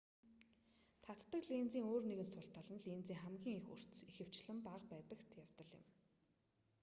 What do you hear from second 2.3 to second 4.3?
сул тал нь линзийн хамгийн их өрц хурд